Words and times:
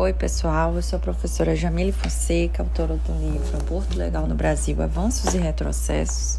Oi, 0.00 0.12
pessoal. 0.12 0.76
Eu 0.76 0.80
sou 0.82 0.96
a 0.96 1.00
professora 1.00 1.56
Jamile 1.56 1.90
Fonseca, 1.90 2.62
autora 2.62 2.94
do 2.94 3.12
livro 3.14 3.56
Aborto 3.56 3.98
Legal 3.98 4.28
no 4.28 4.34
Brasil: 4.36 4.80
Avanços 4.80 5.34
e 5.34 5.38
Retrocessos. 5.38 6.38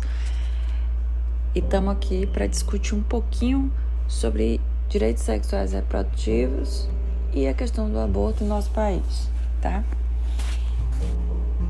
E 1.54 1.60
estamos 1.60 1.92
aqui 1.92 2.26
para 2.26 2.48
discutir 2.48 2.96
um 2.96 3.04
pouquinho 3.04 3.70
sobre 4.08 4.62
direitos 4.88 5.24
sexuais 5.24 5.74
e 5.74 5.76
reprodutivos 5.76 6.88
e 7.34 7.48
a 7.50 7.54
questão 7.54 7.92
do 7.92 8.00
aborto 8.00 8.46
no 8.46 8.50
nosso 8.50 8.70
país, 8.70 9.30
tá? 9.62 9.84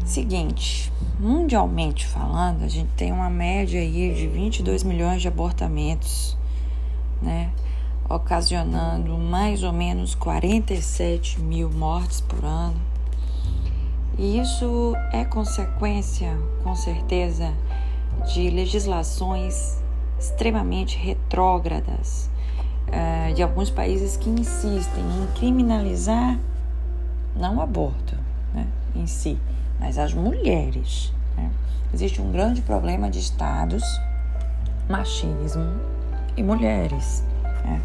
Seguinte, 0.06 0.94
mundialmente 1.20 2.06
falando, 2.06 2.66
a 2.66 2.68
gente 2.68 2.92
tem 2.96 3.12
uma 3.12 3.32
média 3.32 3.82
aí 3.82 4.14
de 4.14 4.28
22 4.28 4.84
milhões 4.84 5.24
de 5.24 5.28
abortamentos, 5.28 6.38
né? 7.20 7.52
Ocasionando 8.10 9.18
mais 9.18 9.62
ou 9.62 9.72
menos 9.72 10.16
47 10.16 11.40
mil 11.40 11.70
mortes 11.70 12.20
por 12.22 12.44
ano. 12.44 12.82
E 14.18 14.40
isso 14.40 14.94
é 15.14 15.24
consequência, 15.24 16.38
com 16.64 16.76
certeza, 16.76 17.54
de 18.34 18.50
legislações 18.50 19.78
extremamente 20.20 20.98
retrógradas 20.98 22.30
uh, 22.88 23.34
de 23.34 23.42
alguns 23.42 23.70
países 23.70 24.18
que 24.18 24.30
insistem 24.30 25.04
em 25.04 25.28
criminalizar 25.40 26.38
não 27.36 27.58
o 27.58 27.62
aborto 27.62 28.18
né, 28.54 28.68
em 28.96 29.08
si, 29.08 29.38
mas 29.80 29.98
as 29.98 30.14
mulheres. 30.14 31.14
Né? 31.38 31.50
Existe 31.94 32.22
um 32.22 32.32
grande 32.32 32.62
problema 32.62 33.10
de 33.10 33.20
estados, 33.20 33.84
machismo 34.90 35.80
e 36.36 36.44
mulheres. 36.44 37.24
Né? 37.70 37.82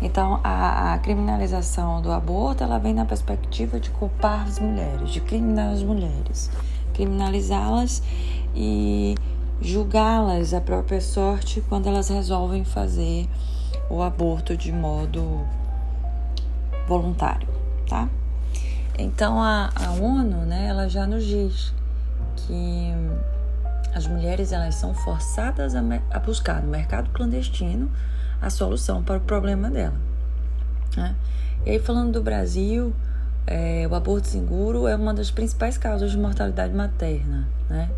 Então, 0.00 0.40
a, 0.42 0.94
a, 0.94 0.98
criminalização 0.98 2.00
do 2.00 2.10
aborto 2.10 2.64
ela 2.64 2.78
vem 2.78 2.94
na 2.94 3.04
perspectiva 3.04 3.78
de 3.78 3.90
culpar 3.90 4.42
as 4.42 4.58
mulheres, 4.58 5.10
de 5.10 5.20
criminalizar 5.20 5.74
as 5.74 5.82
mulheres, 5.82 6.50
criminalizá-las 6.94 8.02
e 8.54 9.14
julgá-las 9.60 10.52
à 10.52 10.60
própria 10.60 11.00
sorte 11.00 11.62
quando 11.68 11.86
elas 11.86 12.08
resolvem 12.08 12.64
fazer 12.64 13.28
o 13.88 14.02
aborto 14.02 14.56
de 14.56 14.72
modo 14.72 15.46
voluntário, 16.86 17.48
tá? 17.88 18.08
Então 18.98 19.40
a, 19.40 19.70
a 19.74 19.90
ONU, 19.92 20.44
né, 20.46 20.66
ela 20.68 20.88
já 20.88 21.06
nos 21.06 21.24
diz 21.24 21.74
que 22.36 22.92
as 23.94 24.06
mulheres 24.06 24.52
elas 24.52 24.74
são 24.74 24.94
forçadas 24.94 25.74
a, 25.74 25.80
a 26.10 26.18
buscar 26.18 26.62
no 26.62 26.68
mercado 26.68 27.10
clandestino 27.10 27.90
a 28.40 28.50
solução 28.50 29.02
para 29.02 29.16
o 29.16 29.20
problema 29.20 29.70
dela. 29.70 29.94
Né? 30.96 31.14
E 31.64 31.70
aí 31.70 31.78
falando 31.78 32.12
do 32.12 32.22
Brasil, 32.22 32.94
é, 33.46 33.86
o 33.90 33.94
aborto 33.94 34.28
seguro 34.28 34.86
é 34.86 34.96
uma 34.96 35.14
das 35.14 35.30
principais 35.30 35.78
causas 35.78 36.10
de 36.10 36.18
mortalidade 36.18 36.74
materna, 36.74 37.48
né? 37.68 37.90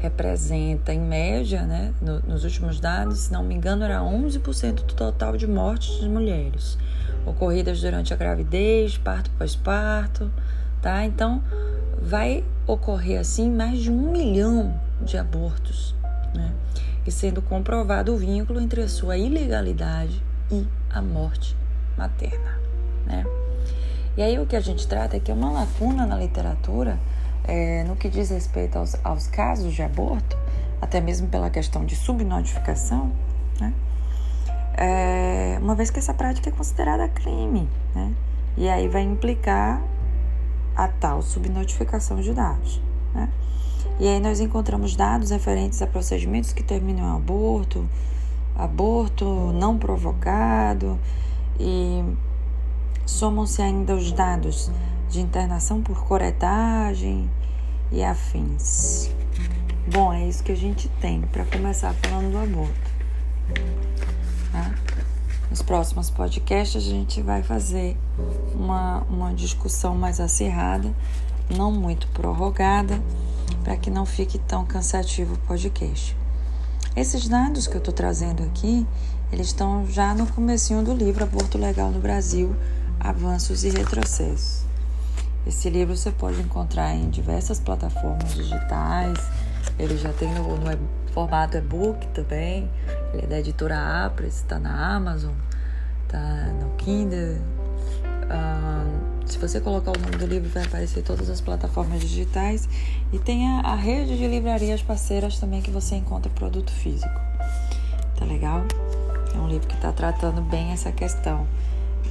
representa, 0.00 0.92
em 0.92 1.00
média, 1.00 1.62
né, 1.62 1.92
no, 2.00 2.20
nos 2.20 2.44
últimos 2.44 2.78
dados, 2.78 3.18
se 3.18 3.32
não 3.32 3.42
me 3.42 3.54
engano, 3.54 3.84
era 3.84 3.98
11% 3.98 4.74
do 4.74 4.94
total 4.94 5.36
de 5.36 5.46
mortes 5.46 6.00
de 6.00 6.08
mulheres 6.08 6.78
ocorridas 7.26 7.80
durante 7.80 8.14
a 8.14 8.16
gravidez, 8.16 8.96
parto 8.96 9.30
pós-parto, 9.32 10.30
tá? 10.80 11.04
Então, 11.04 11.42
vai 12.00 12.44
ocorrer 12.66 13.20
assim 13.20 13.50
mais 13.50 13.80
de 13.80 13.90
um 13.90 14.10
milhão 14.10 14.78
de 15.02 15.18
abortos, 15.18 15.94
né? 16.34 16.52
E 17.08 17.10
sendo 17.10 17.40
comprovado 17.40 18.12
o 18.12 18.18
vínculo 18.18 18.60
entre 18.60 18.82
a 18.82 18.86
sua 18.86 19.16
ilegalidade 19.16 20.22
e 20.50 20.68
a 20.90 21.00
morte 21.00 21.56
materna, 21.96 22.60
né? 23.06 23.24
E 24.14 24.20
aí 24.20 24.38
o 24.38 24.44
que 24.44 24.54
a 24.54 24.60
gente 24.60 24.86
trata 24.86 25.16
é 25.16 25.20
que 25.20 25.30
é 25.30 25.34
uma 25.34 25.50
lacuna 25.50 26.04
na 26.04 26.18
literatura 26.18 27.00
é, 27.44 27.82
no 27.84 27.96
que 27.96 28.10
diz 28.10 28.28
respeito 28.28 28.76
aos, 28.76 28.94
aos 29.02 29.26
casos 29.26 29.72
de 29.72 29.82
aborto, 29.82 30.36
até 30.82 31.00
mesmo 31.00 31.28
pela 31.28 31.48
questão 31.48 31.86
de 31.86 31.96
subnotificação, 31.96 33.10
né? 33.58 33.72
É, 34.76 35.58
uma 35.62 35.74
vez 35.74 35.88
que 35.88 35.98
essa 35.98 36.12
prática 36.12 36.50
é 36.50 36.52
considerada 36.52 37.08
crime, 37.08 37.66
né? 37.94 38.12
E 38.54 38.68
aí 38.68 38.86
vai 38.86 39.00
implicar 39.00 39.82
a 40.76 40.88
tal 40.88 41.22
subnotificação 41.22 42.20
de 42.20 42.34
dados, 42.34 42.82
né? 43.14 43.30
E 44.00 44.06
aí 44.06 44.20
nós 44.20 44.38
encontramos 44.40 44.94
dados 44.94 45.30
referentes 45.30 45.82
a 45.82 45.86
procedimentos 45.86 46.52
que 46.52 46.62
terminam 46.62 47.04
em 47.04 47.16
aborto, 47.16 47.88
aborto 48.54 49.24
não 49.52 49.76
provocado 49.76 50.98
e 51.58 52.04
somam-se 53.04 53.60
ainda 53.60 53.94
os 53.96 54.12
dados 54.12 54.70
de 55.08 55.20
internação 55.20 55.82
por 55.82 56.04
coretagem 56.04 57.28
e 57.90 58.04
afins. 58.04 59.10
Bom, 59.92 60.12
é 60.12 60.28
isso 60.28 60.44
que 60.44 60.52
a 60.52 60.56
gente 60.56 60.88
tem 61.00 61.22
para 61.22 61.44
começar 61.46 61.92
falando 61.94 62.30
do 62.30 62.38
aborto. 62.38 62.90
Tá? 64.52 64.74
Nos 65.50 65.62
próximos 65.62 66.10
podcasts 66.10 66.76
a 66.76 66.90
gente 66.90 67.22
vai 67.22 67.42
fazer 67.42 67.96
uma, 68.54 69.02
uma 69.08 69.32
discussão 69.32 69.96
mais 69.96 70.20
acirrada, 70.20 70.94
não 71.48 71.72
muito 71.72 72.06
prorrogada, 72.08 73.02
para 73.64 73.76
que 73.76 73.90
não 73.90 74.06
fique 74.06 74.38
tão 74.38 74.64
cansativo 74.64 75.34
o 75.34 75.38
podcast. 75.38 76.16
Esses 76.96 77.28
dados 77.28 77.66
que 77.66 77.74
eu 77.74 77.78
estou 77.78 77.94
trazendo 77.94 78.42
aqui, 78.42 78.86
eles 79.30 79.48
estão 79.48 79.86
já 79.86 80.14
no 80.14 80.26
comecinho 80.26 80.82
do 80.82 80.92
livro 80.92 81.22
Aborto 81.22 81.58
Legal 81.58 81.90
no 81.90 82.00
Brasil, 82.00 82.54
Avanços 82.98 83.62
e 83.64 83.70
Retrocessos. 83.70 84.64
Esse 85.46 85.70
livro 85.70 85.96
você 85.96 86.10
pode 86.10 86.40
encontrar 86.40 86.94
em 86.94 87.08
diversas 87.08 87.60
plataformas 87.60 88.34
digitais. 88.34 89.18
Ele 89.78 89.96
já 89.96 90.12
tem 90.12 90.32
no, 90.34 90.56
no 90.56 90.78
formato 91.12 91.56
e-book 91.56 92.06
também. 92.08 92.70
Ele 93.12 93.22
é 93.22 93.26
da 93.26 93.38
editora 93.38 94.04
Apres, 94.04 94.36
está 94.36 94.58
na 94.58 94.96
Amazon, 94.96 95.32
está 96.06 96.48
no 96.60 96.70
Kindle. 96.76 97.38
Se 99.28 99.38
você 99.38 99.60
colocar 99.60 99.92
o 99.92 99.98
nome 100.00 100.16
do 100.16 100.26
livro, 100.26 100.48
vai 100.48 100.64
aparecer 100.64 101.02
todas 101.02 101.28
as 101.28 101.40
plataformas 101.40 102.00
digitais. 102.00 102.68
E 103.12 103.18
tem 103.18 103.46
a, 103.48 103.60
a 103.60 103.74
rede 103.74 104.16
de 104.16 104.26
livrarias 104.26 104.82
parceiras 104.82 105.38
também 105.38 105.60
que 105.60 105.70
você 105.70 105.96
encontra 105.96 106.30
produto 106.30 106.70
físico. 106.72 107.20
Tá 108.16 108.24
legal? 108.24 108.62
É 109.34 109.38
um 109.38 109.48
livro 109.48 109.66
que 109.66 109.74
está 109.74 109.92
tratando 109.92 110.40
bem 110.40 110.72
essa 110.72 110.90
questão 110.90 111.46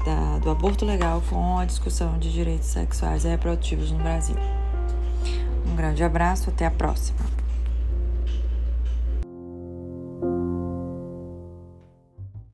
da, 0.05 0.39
do 0.39 0.49
aborto 0.49 0.85
legal 0.85 1.21
com 1.29 1.57
a 1.57 1.65
discussão 1.65 2.17
de 2.17 2.31
direitos 2.31 2.67
sexuais 2.67 3.25
e 3.25 3.27
reprodutivos 3.27 3.91
no 3.91 3.97
Brasil. 3.99 4.35
Um 5.65 5.75
grande 5.75 6.03
abraço, 6.03 6.49
até 6.49 6.65
a 6.65 6.71
próxima. 6.71 7.36